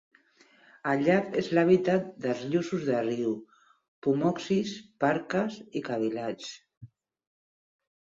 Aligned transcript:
El 0.91 1.01
llac 1.07 1.35
és 1.41 1.49
l'hàbitat 1.57 2.07
de 2.23 2.31
lluços 2.53 2.87
de 2.87 3.01
riu, 3.07 3.33
pomoxis, 4.07 4.71
perques 5.05 5.59
i 5.81 5.85
cavilats. 5.91 6.49